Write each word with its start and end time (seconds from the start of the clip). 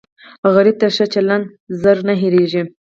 غریب 0.53 0.75
ته 0.81 0.87
ښه 0.95 1.05
چلند 1.13 1.45
زر 1.81 1.97
نه 2.07 2.13
هېریږي 2.21 2.63